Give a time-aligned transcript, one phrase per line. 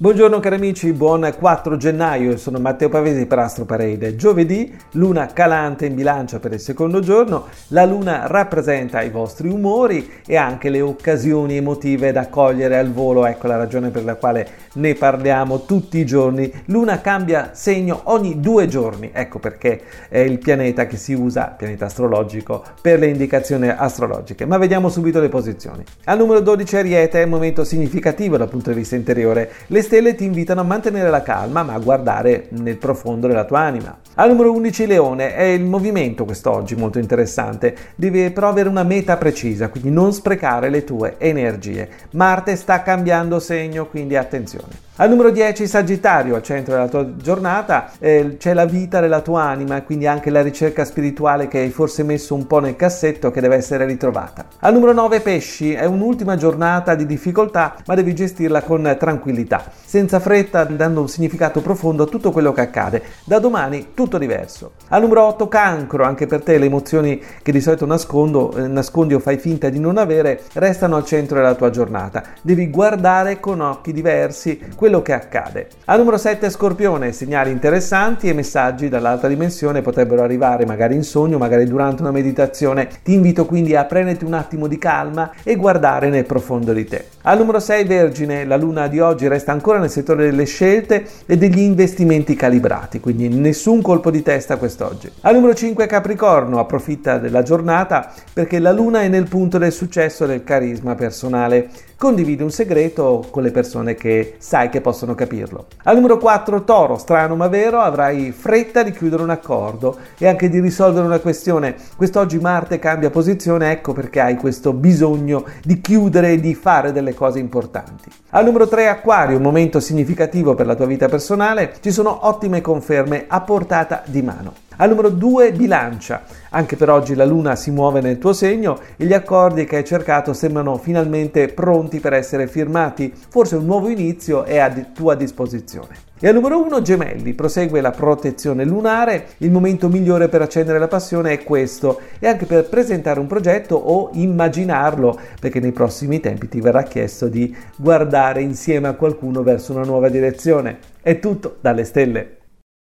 [0.00, 4.14] Buongiorno cari amici, buon 4 gennaio, sono Matteo Pavesi per Astro Parade.
[4.14, 10.08] Giovedì, luna calante in bilancia per il secondo giorno, la luna rappresenta i vostri umori
[10.24, 14.46] e anche le occasioni emotive da cogliere al volo, ecco la ragione per la quale
[14.74, 16.48] ne parliamo tutti i giorni.
[16.66, 21.86] Luna cambia segno ogni due giorni, ecco perché è il pianeta che si usa, pianeta
[21.86, 24.46] astrologico, per le indicazioni astrologiche.
[24.46, 25.82] Ma vediamo subito le posizioni.
[26.04, 29.50] Al numero 12 Ariete è un momento significativo dal punto di vista interiore.
[29.66, 33.60] Le stelle ti invitano a mantenere la calma ma a guardare nel profondo della tua
[33.60, 33.98] anima.
[34.16, 39.16] Al numero 11 Leone è il movimento quest'oggi molto interessante, devi però avere una meta
[39.16, 41.88] precisa, quindi non sprecare le tue energie.
[42.12, 44.87] Marte sta cambiando segno, quindi attenzione.
[45.00, 49.44] Al numero 10 Sagittario, al centro della tua giornata, eh, c'è la vita della tua
[49.44, 53.40] anima, quindi anche la ricerca spirituale che hai forse messo un po' nel cassetto che
[53.40, 54.46] deve essere ritrovata.
[54.58, 60.18] Al numero 9 Pesci, è un'ultima giornata di difficoltà, ma devi gestirla con tranquillità, senza
[60.18, 63.02] fretta, dando un significato profondo a tutto quello che accade.
[63.22, 64.72] Da domani tutto diverso.
[64.88, 69.14] Al numero 8 Cancro, anche per te le emozioni che di solito nascondo, eh, nascondi
[69.14, 72.24] o fai finta di non avere, restano al centro della tua giornata.
[72.42, 75.68] Devi guardare con occhi diversi quello che accade.
[75.84, 81.36] Al numero 7 Scorpione, segnali interessanti e messaggi dall'altra dimensione potrebbero arrivare magari in sogno,
[81.36, 82.88] magari durante una meditazione.
[83.02, 87.04] Ti invito quindi a prenderti un attimo di calma e guardare nel profondo di te.
[87.22, 91.36] Al numero 6 Vergine, la luna di oggi resta ancora nel settore delle scelte e
[91.36, 95.10] degli investimenti calibrati, quindi nessun colpo di testa quest'oggi.
[95.20, 100.24] Al numero 5 Capricorno, approfitta della giornata perché la luna è nel punto del successo
[100.24, 101.68] del carisma personale.
[101.98, 105.66] Condividi un segreto con le persone che sai che possono capirlo.
[105.82, 110.48] Al numero 4 Toro, strano ma vero, avrai fretta di chiudere un accordo e anche
[110.48, 111.74] di risolvere una questione.
[111.96, 117.14] Quest'oggi Marte cambia posizione, ecco perché hai questo bisogno di chiudere e di fare delle
[117.14, 118.08] cose importanti.
[118.30, 123.24] Al numero 3 Acquario, momento significativo per la tua vita personale, ci sono ottime conferme
[123.26, 124.66] a portata di mano.
[124.80, 126.22] Al numero 2 bilancia.
[126.50, 129.84] Anche per oggi la luna si muove nel tuo segno e gli accordi che hai
[129.84, 133.12] cercato sembrano finalmente pronti per essere firmati.
[133.28, 136.06] Forse un nuovo inizio è a tua disposizione.
[136.20, 140.88] E al numero 1 gemelli, prosegue la protezione lunare, il momento migliore per accendere la
[140.88, 146.48] passione è questo e anche per presentare un progetto o immaginarlo, perché nei prossimi tempi
[146.48, 150.78] ti verrà chiesto di guardare insieme a qualcuno verso una nuova direzione.
[151.02, 152.37] È tutto dalle stelle.